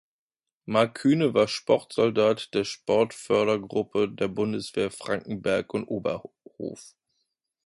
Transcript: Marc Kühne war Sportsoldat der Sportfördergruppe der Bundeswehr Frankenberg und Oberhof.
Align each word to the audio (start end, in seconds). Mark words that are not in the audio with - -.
Marc 0.65 0.95
Kühne 0.95 1.35
war 1.35 1.47
Sportsoldat 1.47 2.55
der 2.55 2.63
Sportfördergruppe 2.63 4.09
der 4.09 4.29
Bundeswehr 4.29 4.89
Frankenberg 4.89 5.75
und 5.75 5.83
Oberhof. 5.83 6.95